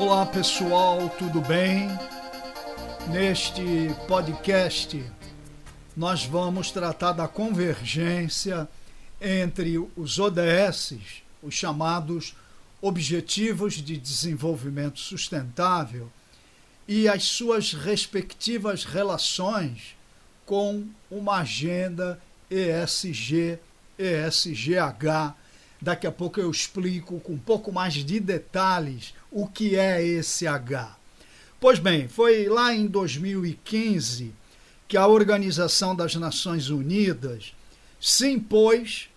[0.00, 1.88] Olá pessoal, tudo bem?
[3.10, 3.60] Neste
[4.06, 5.04] podcast,
[5.96, 8.68] nós vamos tratar da convergência
[9.20, 10.94] entre os ODS,
[11.42, 12.36] os chamados
[12.80, 16.08] Objetivos de Desenvolvimento Sustentável,
[16.86, 19.96] e as suas respectivas relações
[20.46, 23.58] com uma agenda ESG,
[23.98, 25.34] ESGH.
[25.80, 30.46] Daqui a pouco eu explico com um pouco mais de detalhes o que é esse
[30.46, 30.96] H.
[31.60, 34.32] Pois bem, foi lá em 2015
[34.86, 37.52] que a Organização das Nações Unidas
[38.00, 39.08] se impôs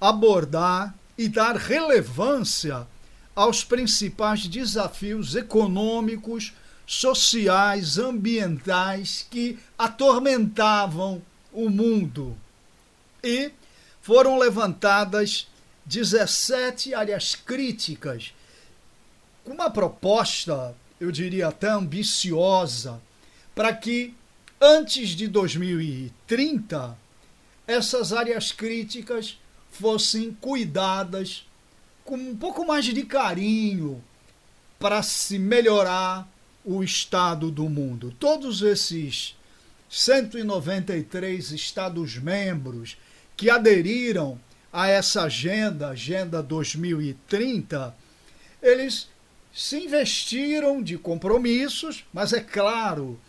[0.00, 2.86] abordar e dar relevância
[3.34, 6.52] aos principais desafios econômicos,
[6.86, 12.36] sociais, ambientais que atormentavam o mundo.
[13.22, 13.52] E
[14.00, 15.46] foram levantadas
[15.84, 18.32] 17 áreas críticas
[19.44, 23.00] com uma proposta, eu diria até ambiciosa,
[23.54, 24.14] para que
[24.60, 26.96] antes de 2030
[27.66, 29.38] essas áreas críticas
[29.70, 31.46] fossem cuidadas
[32.04, 34.02] com um pouco mais de carinho
[34.78, 36.28] para se melhorar
[36.64, 38.14] o estado do mundo.
[38.18, 39.36] Todos esses
[39.88, 42.96] 193 Estados-membros
[43.36, 44.40] que aderiram
[44.72, 47.94] a essa agenda, Agenda 2030,
[48.62, 49.08] eles
[49.52, 53.20] se investiram de compromissos, mas é claro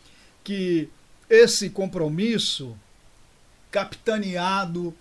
[0.44, 0.90] que
[1.30, 2.78] esse compromisso,
[3.70, 4.96] capitaneado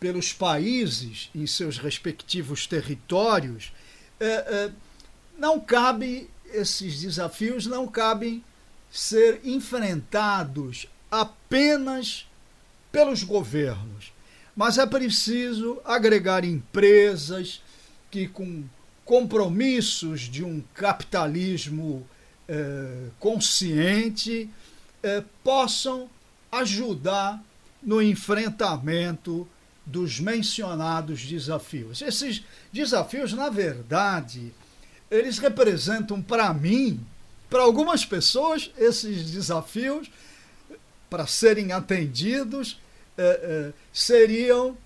[0.00, 3.72] pelos países em seus respectivos territórios,
[4.18, 4.70] é, é,
[5.38, 8.42] não cabe, esses desafios não cabem
[8.90, 12.26] ser enfrentados apenas
[12.90, 14.11] pelos governos,
[14.54, 17.62] mas é preciso agregar empresas
[18.10, 18.64] que, com
[19.04, 22.06] compromissos de um capitalismo
[22.48, 24.48] eh, consciente
[25.02, 26.08] eh, possam
[26.50, 27.42] ajudar
[27.82, 29.48] no enfrentamento
[29.84, 32.00] dos mencionados desafios.
[32.02, 34.52] Esses desafios, na verdade,
[35.10, 37.00] eles representam para mim,
[37.50, 40.10] para algumas pessoas, esses desafios,
[41.10, 42.78] para serem atendidos,
[43.18, 44.76] eh, seriam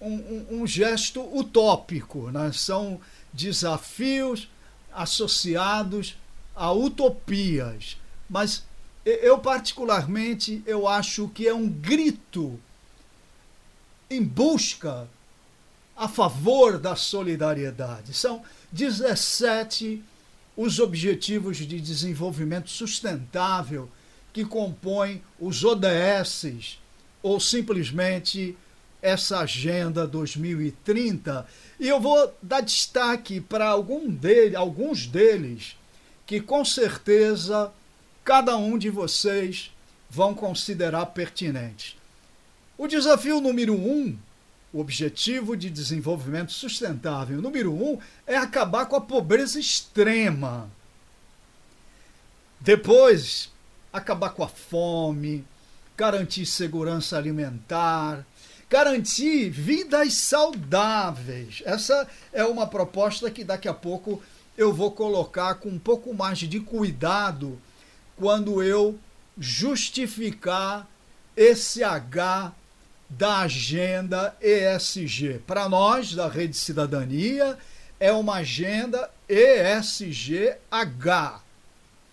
[0.00, 2.50] um, um, um, gesto utópico, né?
[2.52, 3.00] são
[3.32, 4.48] desafios
[4.92, 6.16] associados
[6.54, 7.96] a utopias,
[8.28, 8.64] mas
[9.04, 12.58] eu particularmente eu acho que é um grito
[14.10, 15.08] em busca
[15.96, 18.12] a favor da solidariedade.
[18.12, 18.42] São
[18.72, 20.02] 17
[20.56, 23.88] os objetivos de desenvolvimento sustentável
[24.32, 26.78] que compõem os ODSs
[27.26, 28.56] ou simplesmente
[29.02, 31.44] essa agenda 2030
[31.78, 35.76] e eu vou dar destaque para algum dele, alguns deles
[36.24, 37.72] que com certeza
[38.24, 39.72] cada um de vocês
[40.08, 41.96] vão considerar pertinentes.
[42.78, 44.16] O desafio número um,
[44.72, 50.70] o objetivo de desenvolvimento sustentável número um, é acabar com a pobreza extrema.
[52.60, 53.50] Depois,
[53.92, 55.44] acabar com a fome,
[55.96, 58.26] garantir segurança alimentar,
[58.68, 61.62] garantir vidas saudáveis.
[61.64, 64.22] Essa é uma proposta que daqui a pouco
[64.56, 67.58] eu vou colocar com um pouco mais de cuidado
[68.16, 68.98] quando eu
[69.38, 70.88] justificar
[71.36, 72.52] esse H
[73.08, 75.40] da agenda ESG.
[75.46, 77.58] Para nós, da Rede Cidadania,
[78.00, 80.56] é uma agenda ESGH.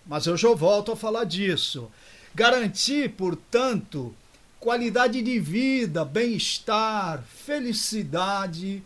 [0.06, 1.90] Mas eu já volto a falar disso.
[2.34, 4.12] Garantir, portanto,
[4.58, 8.82] qualidade de vida, bem-estar, felicidade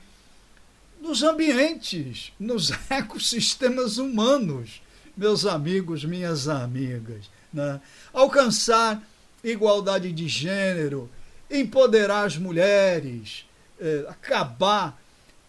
[1.01, 4.83] nos ambientes, nos ecossistemas humanos,
[5.17, 7.31] meus amigos, minhas amigas.
[7.51, 7.81] Né?
[8.13, 9.03] Alcançar
[9.43, 11.09] igualdade de gênero,
[11.51, 13.47] empoderar as mulheres,
[13.81, 15.01] é, acabar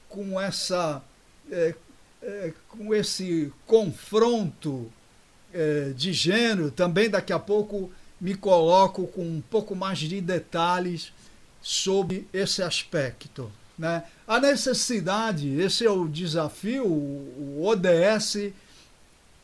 [0.07, 1.03] com essa
[1.51, 1.73] é,
[2.68, 4.91] com esse confronto
[5.95, 7.89] de gênero, também daqui a pouco
[8.19, 11.12] me coloco com um pouco mais de detalhes
[11.62, 13.51] sobre esse aspecto.
[13.77, 14.04] Né?
[14.27, 18.51] A necessidade, esse é o desafio, o ODS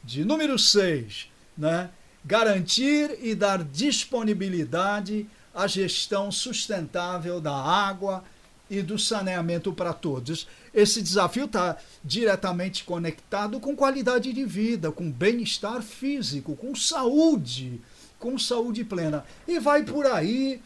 [0.03, 1.89] de número 6, né?
[2.23, 8.23] garantir e dar disponibilidade à gestão sustentável da água
[8.69, 10.47] e do saneamento para todos.
[10.73, 17.79] Esse desafio está diretamente conectado com qualidade de vida, com bem-estar físico, com saúde
[18.25, 19.23] com saúde plena.
[19.47, 20.59] E vai por aí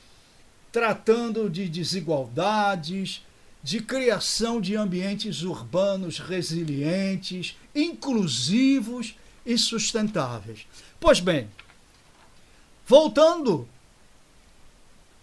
[0.71, 3.21] tratando de desigualdades,
[3.61, 9.13] de criação de ambientes urbanos resilientes, inclusivos
[9.45, 10.65] e sustentáveis.
[11.01, 11.49] Pois bem,
[12.87, 13.67] voltando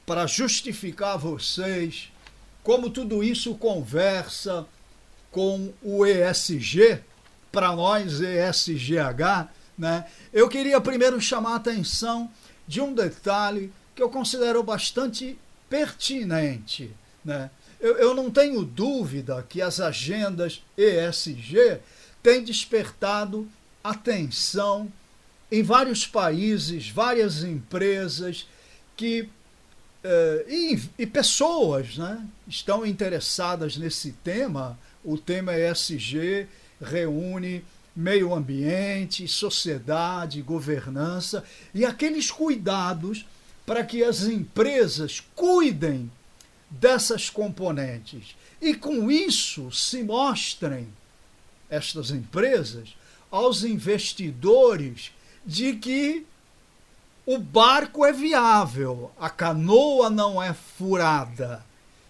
[0.05, 2.13] para justificar a vocês
[2.63, 4.67] como tudo isso conversa
[5.31, 7.01] com o ESG,
[7.51, 10.07] para nós ESGH, né?
[10.33, 12.31] Eu queria primeiro chamar a atenção
[12.67, 15.39] de um detalhe que eu considero bastante
[15.69, 16.91] pertinente,
[17.25, 17.51] né?
[17.81, 21.81] Eu, eu não tenho dúvida que as agendas ESG
[22.23, 23.47] têm despertado
[23.85, 24.91] atenção
[25.53, 28.49] em vários países, várias empresas
[28.97, 29.29] que
[30.03, 34.79] eh, e, e, pessoas né, estão interessadas nesse tema.
[35.05, 36.49] O tema ESG
[36.81, 37.65] reúne
[37.97, 43.27] meio ambiente, sociedade, governança e aqueles cuidados
[43.65, 46.11] para que as empresas cuidem
[46.69, 50.89] dessas componentes e com isso se mostrem
[51.71, 52.95] estas empresas
[53.31, 55.11] aos investidores
[55.45, 56.27] de que
[57.25, 61.65] o barco é viável, a canoa não é furada.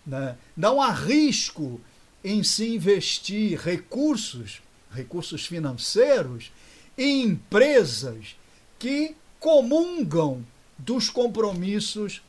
[0.07, 0.37] Né?
[0.55, 1.81] Não há risco
[2.23, 4.61] em se investir recursos,
[4.97, 6.51] recursos financeiros,
[6.97, 8.37] em empresas
[8.79, 10.45] que comungam
[10.79, 12.23] dos compromissos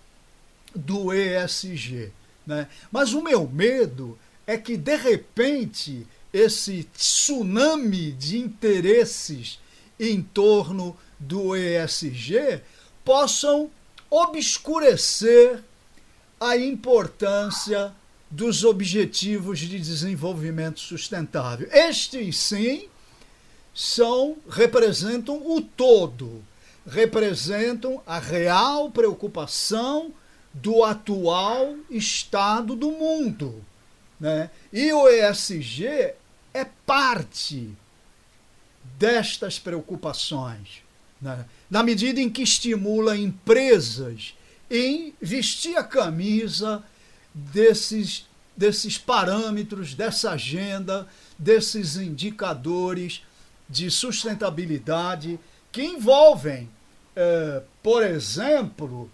[0.75, 2.11] do ESG.
[2.45, 2.67] Né?
[2.91, 9.59] Mas o meu medo é que, de repente, esse tsunami de interesses
[9.99, 12.61] em torno do ESG
[13.03, 13.69] possam
[14.09, 15.63] obscurecer
[16.39, 17.93] a importância
[18.29, 21.67] dos objetivos de desenvolvimento sustentável.
[21.71, 22.87] Estes sim
[23.73, 26.43] são representam o todo,
[26.85, 30.11] representam a real preocupação
[30.53, 33.63] do atual estado do mundo.
[34.19, 34.49] Né?
[34.73, 36.13] E o ESG
[36.53, 37.69] é parte
[38.97, 40.81] destas preocupações,
[41.21, 41.45] né?
[41.69, 44.33] na medida em que estimula empresas
[44.69, 46.83] em vestir a camisa
[47.37, 51.07] desses, desses parâmetros, dessa agenda,
[51.37, 53.23] desses indicadores
[53.69, 55.39] de sustentabilidade
[55.71, 56.69] que envolvem,
[57.15, 59.09] eh, por exemplo,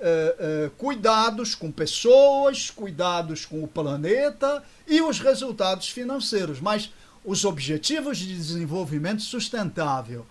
[0.00, 6.60] eh, eh, cuidados com pessoas, cuidados com o planeta e os resultados financeiros.
[6.60, 6.90] Mas
[7.24, 10.26] os Objetivos de Desenvolvimento Sustentável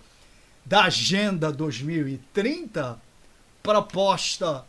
[0.65, 2.99] da Agenda 2030,
[3.63, 4.65] proposta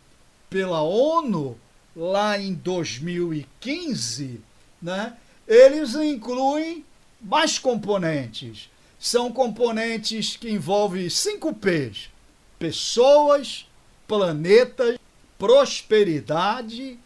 [0.49, 1.59] pela ONU
[1.99, 4.41] lá em 2015,
[4.81, 5.17] né,
[5.49, 6.85] eles incluem
[7.21, 8.71] mais componentes.
[9.01, 12.09] São componentes que envolvem cinco P's:
[12.57, 13.67] pessoas,
[14.07, 14.99] planeta,
[15.37, 16.97] prosperidade,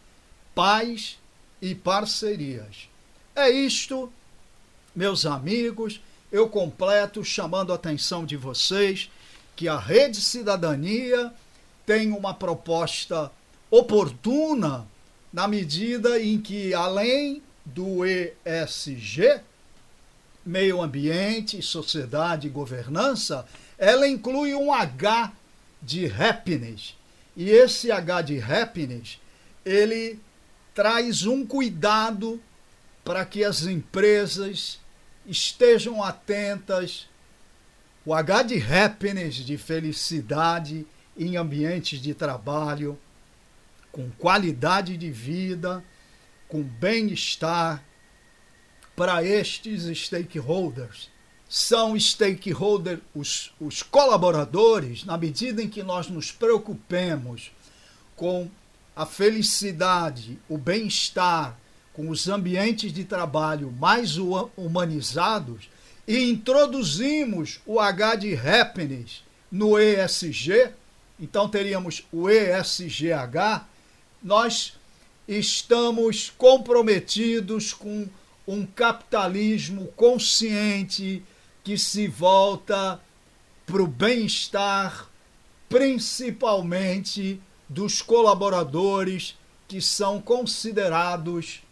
[0.54, 1.18] paz
[1.60, 2.88] e parcerias.
[3.34, 4.12] É isto,
[4.94, 6.00] meus amigos.
[6.30, 9.10] Eu completo chamando a atenção de vocês
[9.54, 11.32] que a Rede Cidadania
[11.84, 13.30] tem uma proposta
[13.72, 14.86] oportuna
[15.32, 19.40] na medida em que, além do ESG,
[20.44, 23.46] meio ambiente, sociedade e governança,
[23.78, 25.32] ela inclui um H
[25.80, 26.94] de happiness.
[27.34, 29.18] E esse H de happiness,
[29.64, 30.20] ele
[30.74, 32.38] traz um cuidado
[33.02, 34.78] para que as empresas
[35.26, 37.08] estejam atentas.
[38.04, 40.86] O H de happiness, de felicidade
[41.16, 42.98] em ambientes de trabalho,
[43.92, 45.84] com qualidade de vida,
[46.48, 47.84] com bem-estar
[48.96, 51.10] para estes stakeholders.
[51.48, 57.52] São stakeholders, os, os colaboradores, na medida em que nós nos preocupemos
[58.16, 58.50] com
[58.96, 61.58] a felicidade, o bem-estar,
[61.92, 64.16] com os ambientes de trabalho mais
[64.56, 65.68] humanizados
[66.08, 70.70] e introduzimos o H de happiness no ESG,
[71.20, 73.66] então teríamos o ESGH,
[74.22, 74.74] nós
[75.26, 78.08] estamos comprometidos com
[78.46, 81.22] um capitalismo consciente
[81.62, 83.00] que se volta
[83.64, 85.08] para o bem-estar,
[85.68, 89.36] principalmente dos colaboradores
[89.68, 91.62] que são considerados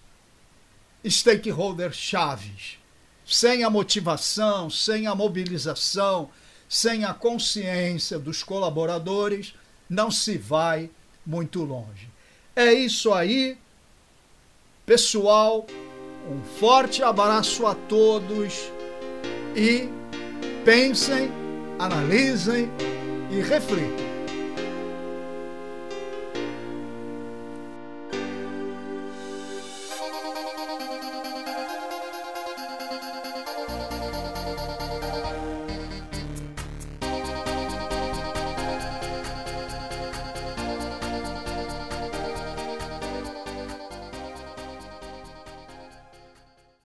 [1.06, 2.78] stakeholders chaves.
[3.26, 6.30] Sem a motivação, sem a mobilização,
[6.68, 9.54] sem a consciência dos colaboradores,
[9.88, 10.90] não se vai
[11.26, 12.08] muito longe.
[12.60, 13.56] É isso aí,
[14.84, 15.66] pessoal.
[16.30, 18.70] Um forte abraço a todos
[19.56, 19.88] e
[20.62, 21.30] pensem,
[21.78, 22.70] analisem
[23.30, 24.09] e reflitam.